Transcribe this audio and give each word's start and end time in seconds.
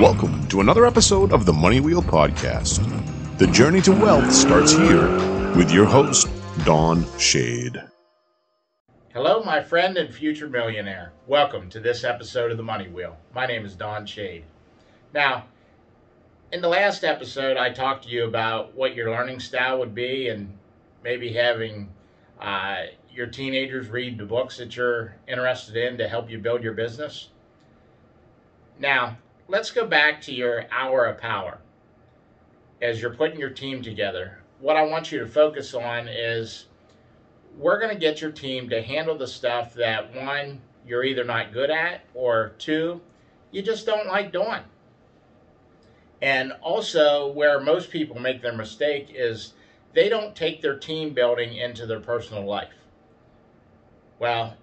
Welcome 0.00 0.48
to 0.48 0.60
another 0.60 0.86
episode 0.86 1.32
of 1.32 1.46
the 1.46 1.52
Money 1.52 1.78
Wheel 1.78 2.02
Podcast. 2.02 3.38
The 3.38 3.46
journey 3.46 3.80
to 3.82 3.92
wealth 3.92 4.32
starts 4.32 4.72
here 4.72 5.08
with 5.56 5.70
your 5.70 5.84
host, 5.84 6.26
Don 6.64 7.06
Shade. 7.16 7.80
Hello, 9.12 9.44
my 9.44 9.62
friend 9.62 9.96
and 9.96 10.12
future 10.12 10.48
millionaire. 10.48 11.12
Welcome 11.28 11.70
to 11.70 11.78
this 11.78 12.02
episode 12.02 12.50
of 12.50 12.56
the 12.56 12.62
Money 12.64 12.88
Wheel. 12.88 13.16
My 13.36 13.46
name 13.46 13.64
is 13.64 13.76
Don 13.76 14.04
Shade. 14.04 14.42
Now, 15.12 15.44
in 16.50 16.60
the 16.60 16.68
last 16.68 17.04
episode, 17.04 17.56
I 17.56 17.70
talked 17.70 18.02
to 18.02 18.10
you 18.10 18.24
about 18.24 18.74
what 18.74 18.96
your 18.96 19.12
learning 19.12 19.38
style 19.38 19.78
would 19.78 19.94
be 19.94 20.26
and 20.26 20.58
maybe 21.04 21.32
having 21.32 21.88
uh, 22.40 22.86
your 23.12 23.28
teenagers 23.28 23.88
read 23.90 24.18
the 24.18 24.26
books 24.26 24.56
that 24.56 24.74
you're 24.74 25.14
interested 25.28 25.76
in 25.76 25.98
to 25.98 26.08
help 26.08 26.28
you 26.28 26.38
build 26.38 26.64
your 26.64 26.74
business. 26.74 27.28
Now, 28.80 29.18
let's 29.48 29.70
go 29.70 29.86
back 29.86 30.20
to 30.22 30.32
your 30.32 30.66
hour 30.70 31.06
of 31.06 31.18
power. 31.18 31.58
As 32.80 33.00
you're 33.00 33.14
putting 33.14 33.38
your 33.38 33.50
team 33.50 33.82
together, 33.82 34.38
what 34.60 34.76
I 34.76 34.82
want 34.82 35.12
you 35.12 35.18
to 35.20 35.26
focus 35.26 35.74
on 35.74 36.08
is 36.08 36.66
we're 37.56 37.78
going 37.78 37.92
to 37.92 38.00
get 38.00 38.20
your 38.20 38.32
team 38.32 38.68
to 38.70 38.82
handle 38.82 39.16
the 39.16 39.26
stuff 39.26 39.74
that 39.74 40.14
one, 40.14 40.60
you're 40.86 41.04
either 41.04 41.24
not 41.24 41.52
good 41.52 41.70
at, 41.70 42.02
or 42.14 42.54
two, 42.58 43.00
you 43.52 43.62
just 43.62 43.86
don't 43.86 44.06
like 44.06 44.32
doing. 44.32 44.62
And 46.20 46.52
also, 46.62 47.28
where 47.32 47.60
most 47.60 47.90
people 47.90 48.18
make 48.18 48.40
their 48.40 48.54
mistake 48.54 49.08
is 49.14 49.54
they 49.92 50.08
don't 50.08 50.34
take 50.34 50.62
their 50.62 50.78
team 50.78 51.12
building 51.12 51.56
into 51.56 51.86
their 51.86 52.00
personal 52.00 52.44
life. 52.44 52.74
Well, 54.18 54.56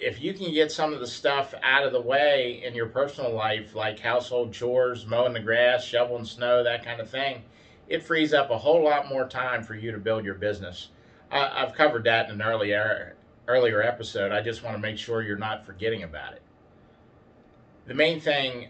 if 0.00 0.20
you 0.20 0.34
can 0.34 0.52
get 0.52 0.72
some 0.72 0.92
of 0.92 1.00
the 1.00 1.06
stuff 1.06 1.54
out 1.62 1.84
of 1.84 1.92
the 1.92 2.00
way 2.00 2.62
in 2.64 2.74
your 2.74 2.86
personal 2.86 3.32
life, 3.32 3.74
like 3.74 3.98
household 4.00 4.52
chores, 4.52 5.06
mowing 5.06 5.32
the 5.32 5.40
grass, 5.40 5.84
shoveling 5.84 6.24
snow, 6.24 6.64
that 6.64 6.84
kind 6.84 7.00
of 7.00 7.08
thing, 7.08 7.42
it 7.88 8.02
frees 8.02 8.34
up 8.34 8.50
a 8.50 8.58
whole 8.58 8.82
lot 8.82 9.08
more 9.08 9.28
time 9.28 9.62
for 9.62 9.74
you 9.74 9.92
to 9.92 9.98
build 9.98 10.24
your 10.24 10.34
business. 10.34 10.88
I, 11.30 11.60
have 11.60 11.74
covered 11.74 12.04
that 12.04 12.28
in 12.28 12.40
an 12.40 12.42
earlier 12.42 13.16
earlier 13.46 13.82
episode. 13.82 14.32
I 14.32 14.40
just 14.40 14.62
want 14.62 14.74
to 14.76 14.80
make 14.80 14.98
sure 14.98 15.22
you're 15.22 15.36
not 15.36 15.66
forgetting 15.66 16.02
about 16.02 16.32
it. 16.32 16.42
The 17.86 17.94
main 17.94 18.20
thing 18.20 18.68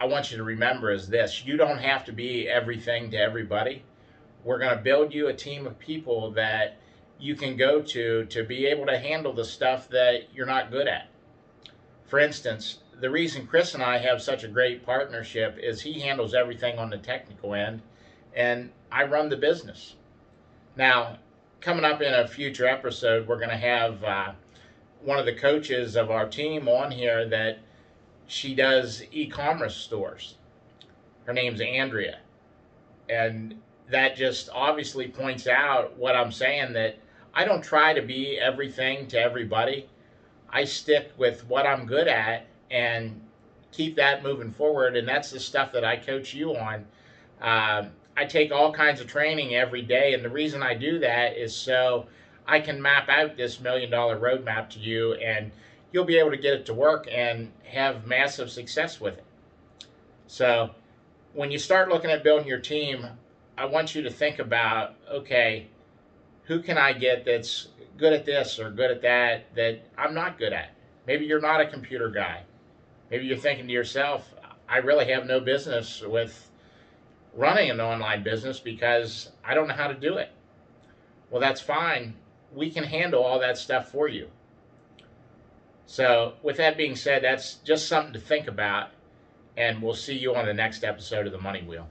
I 0.00 0.06
want 0.06 0.30
you 0.30 0.36
to 0.36 0.44
remember 0.44 0.90
is 0.90 1.08
this: 1.08 1.44
you 1.44 1.56
don't 1.56 1.78
have 1.78 2.04
to 2.06 2.12
be 2.12 2.48
everything 2.48 3.10
to 3.12 3.16
everybody. 3.16 3.82
We're 4.44 4.58
going 4.58 4.76
to 4.76 4.82
build 4.82 5.14
you 5.14 5.28
a 5.28 5.34
team 5.34 5.66
of 5.66 5.78
people 5.78 6.30
that 6.32 6.78
you 7.18 7.34
can 7.34 7.56
go 7.56 7.80
to 7.80 8.24
to 8.26 8.44
be 8.44 8.66
able 8.66 8.86
to 8.86 8.98
handle 8.98 9.32
the 9.32 9.44
stuff 9.44 9.88
that 9.88 10.28
you're 10.34 10.46
not 10.46 10.70
good 10.70 10.88
at. 10.88 11.08
For 12.06 12.18
instance, 12.18 12.78
the 13.00 13.10
reason 13.10 13.46
Chris 13.46 13.74
and 13.74 13.82
I 13.82 13.98
have 13.98 14.22
such 14.22 14.44
a 14.44 14.48
great 14.48 14.84
partnership 14.84 15.58
is 15.60 15.80
he 15.80 16.00
handles 16.00 16.34
everything 16.34 16.78
on 16.78 16.90
the 16.90 16.98
technical 16.98 17.54
end 17.54 17.82
and 18.34 18.70
I 18.90 19.04
run 19.04 19.28
the 19.28 19.36
business. 19.36 19.94
Now, 20.76 21.18
coming 21.60 21.84
up 21.84 22.02
in 22.02 22.12
a 22.12 22.26
future 22.26 22.66
episode, 22.66 23.26
we're 23.26 23.38
going 23.38 23.50
to 23.50 23.56
have 23.56 24.04
uh, 24.04 24.32
one 25.02 25.18
of 25.18 25.26
the 25.26 25.34
coaches 25.34 25.96
of 25.96 26.10
our 26.10 26.28
team 26.28 26.68
on 26.68 26.90
here 26.90 27.28
that 27.28 27.58
she 28.26 28.54
does 28.54 29.02
e-commerce 29.12 29.76
stores. 29.76 30.36
Her 31.24 31.32
name's 31.32 31.60
Andrea. 31.60 32.18
And 33.08 33.60
that 33.90 34.16
just 34.16 34.48
obviously 34.52 35.08
points 35.08 35.46
out 35.46 35.96
what 35.96 36.16
I'm 36.16 36.32
saying 36.32 36.72
that 36.72 36.98
I 37.34 37.44
don't 37.44 37.62
try 37.62 37.92
to 37.92 38.02
be 38.02 38.38
everything 38.38 39.08
to 39.08 39.20
everybody. 39.20 39.88
I 40.50 40.64
stick 40.64 41.10
with 41.18 41.44
what 41.48 41.66
I'm 41.66 41.84
good 41.84 42.06
at 42.06 42.46
and 42.70 43.20
keep 43.72 43.96
that 43.96 44.22
moving 44.22 44.52
forward. 44.52 44.96
And 44.96 45.06
that's 45.06 45.30
the 45.30 45.40
stuff 45.40 45.72
that 45.72 45.84
I 45.84 45.96
coach 45.96 46.32
you 46.32 46.54
on. 46.56 46.84
Um, 47.40 47.90
I 48.16 48.24
take 48.24 48.52
all 48.52 48.72
kinds 48.72 49.00
of 49.00 49.08
training 49.08 49.56
every 49.56 49.82
day. 49.82 50.14
And 50.14 50.24
the 50.24 50.28
reason 50.28 50.62
I 50.62 50.74
do 50.74 51.00
that 51.00 51.36
is 51.36 51.54
so 51.54 52.06
I 52.46 52.60
can 52.60 52.80
map 52.80 53.08
out 53.08 53.36
this 53.36 53.60
million 53.60 53.90
dollar 53.90 54.18
roadmap 54.18 54.70
to 54.70 54.78
you 54.78 55.14
and 55.14 55.50
you'll 55.92 56.04
be 56.04 56.18
able 56.18 56.30
to 56.30 56.36
get 56.36 56.54
it 56.54 56.66
to 56.66 56.74
work 56.74 57.08
and 57.10 57.50
have 57.64 58.06
massive 58.06 58.50
success 58.50 59.00
with 59.00 59.18
it. 59.18 59.24
So 60.28 60.70
when 61.32 61.50
you 61.50 61.58
start 61.58 61.88
looking 61.88 62.10
at 62.10 62.22
building 62.22 62.46
your 62.46 62.58
team, 62.58 63.06
I 63.58 63.64
want 63.64 63.94
you 63.94 64.02
to 64.02 64.10
think 64.10 64.38
about 64.38 64.94
okay, 65.10 65.68
who 66.44 66.60
can 66.60 66.78
I 66.78 66.92
get 66.92 67.24
that's 67.24 67.68
good 67.96 68.12
at 68.12 68.24
this 68.24 68.58
or 68.58 68.70
good 68.70 68.90
at 68.90 69.02
that 69.02 69.54
that 69.54 69.80
I'm 69.96 70.14
not 70.14 70.38
good 70.38 70.52
at? 70.52 70.70
Maybe 71.06 71.26
you're 71.26 71.40
not 71.40 71.60
a 71.60 71.66
computer 71.66 72.08
guy. 72.10 72.42
Maybe 73.10 73.26
you're 73.26 73.36
thinking 73.36 73.66
to 73.66 73.72
yourself, 73.72 74.34
I 74.68 74.78
really 74.78 75.10
have 75.12 75.26
no 75.26 75.40
business 75.40 76.02
with 76.02 76.50
running 77.34 77.70
an 77.70 77.80
online 77.80 78.22
business 78.22 78.58
because 78.58 79.30
I 79.44 79.54
don't 79.54 79.68
know 79.68 79.74
how 79.74 79.88
to 79.88 79.94
do 79.94 80.16
it. 80.16 80.30
Well, 81.30 81.40
that's 81.40 81.60
fine. 81.60 82.14
We 82.54 82.70
can 82.70 82.84
handle 82.84 83.22
all 83.22 83.40
that 83.40 83.58
stuff 83.58 83.90
for 83.90 84.08
you. 84.08 84.28
So, 85.86 86.34
with 86.42 86.56
that 86.56 86.76
being 86.76 86.96
said, 86.96 87.22
that's 87.22 87.54
just 87.56 87.88
something 87.88 88.14
to 88.14 88.20
think 88.20 88.48
about, 88.48 88.88
and 89.56 89.82
we'll 89.82 89.94
see 89.94 90.16
you 90.16 90.34
on 90.34 90.46
the 90.46 90.54
next 90.54 90.82
episode 90.82 91.26
of 91.26 91.32
the 91.32 91.40
Money 91.40 91.62
Wheel. 91.62 91.86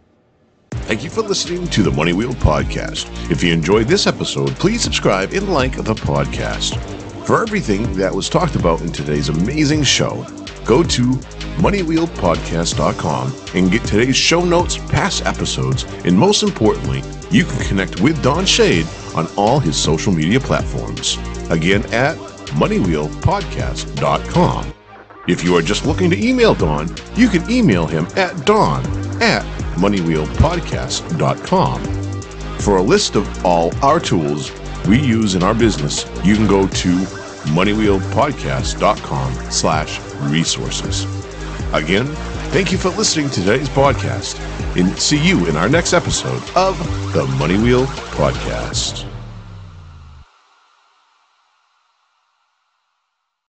Thank 0.93 1.03
you 1.03 1.09
for 1.09 1.23
listening 1.23 1.65
to 1.69 1.81
the 1.81 1.89
Money 1.89 2.13
Wheel 2.13 2.33
Podcast. 2.33 3.09
If 3.31 3.43
you 3.43 3.51
enjoyed 3.51 3.87
this 3.87 4.05
episode, 4.05 4.51
please 4.57 4.83
subscribe 4.83 5.33
and 5.33 5.51
like 5.51 5.75
the 5.75 5.95
podcast. 5.95 6.77
For 7.25 7.41
everything 7.41 7.91
that 7.93 8.13
was 8.13 8.29
talked 8.29 8.55
about 8.55 8.81
in 8.81 8.91
today's 8.91 9.29
amazing 9.29 9.81
show, 9.81 10.23
go 10.63 10.83
to 10.83 11.13
moneywheelpodcast.com 11.57 13.33
and 13.55 13.71
get 13.71 13.83
today's 13.85 14.15
show 14.15 14.45
notes, 14.45 14.77
past 14.77 15.25
episodes, 15.25 15.85
and 16.05 16.15
most 16.15 16.43
importantly, 16.43 17.01
you 17.31 17.45
can 17.45 17.65
connect 17.65 17.99
with 17.99 18.21
Don 18.21 18.45
Shade 18.45 18.85
on 19.15 19.25
all 19.35 19.59
his 19.59 19.75
social 19.75 20.13
media 20.13 20.39
platforms. 20.39 21.17
Again, 21.49 21.91
at 21.91 22.17
moneywheelpodcast.com. 22.59 24.73
If 25.27 25.43
you 25.43 25.57
are 25.57 25.63
just 25.63 25.87
looking 25.87 26.11
to 26.11 26.23
email 26.23 26.53
Don, 26.53 26.95
you 27.15 27.29
can 27.29 27.49
email 27.49 27.87
him 27.87 28.05
at 28.15 28.45
don 28.45 28.85
at 29.23 29.43
moneywheelpodcast.com. 29.75 31.84
For 32.59 32.78
a 32.78 32.81
list 32.81 33.16
of 33.16 33.45
all 33.45 33.73
our 33.84 34.00
tools 34.00 34.51
we 34.88 35.00
use 35.00 35.35
in 35.35 35.44
our 35.44 35.53
business, 35.53 36.06
you 36.23 36.35
can 36.35 36.47
go 36.47 36.67
to 36.67 36.95
moneywheelpodcast.com 37.53 39.51
slash 39.51 40.00
resources. 40.22 41.06
Again, 41.73 42.06
thank 42.51 42.72
you 42.72 42.78
for 42.78 42.89
listening 42.89 43.29
to 43.29 43.41
today's 43.41 43.69
podcast 43.69 44.39
and 44.79 44.97
see 45.00 45.17
you 45.17 45.47
in 45.47 45.57
our 45.57 45.69
next 45.69 45.94
episode 45.94 46.44
of 46.56 46.78
the 47.13 47.25
Money 47.38 47.57
Wheel 47.57 47.85
Podcast. 48.16 49.12